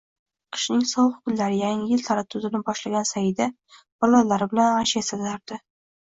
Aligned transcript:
Qishning 0.55 0.85
sovuq 0.91 1.17
kunlari, 1.27 1.57
yangi 1.63 1.91
yil 1.91 1.99
taraddudini 2.07 2.61
boshlagan 2.69 3.05
Saida, 3.09 3.47
bolalari 4.05 4.47
bilan 4.55 4.73
archa 4.79 4.97
yasatardi 5.03 5.61